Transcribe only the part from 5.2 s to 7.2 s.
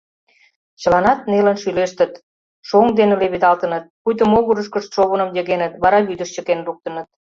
йыгеныт, вара вӱдыш чыкен луктыныт.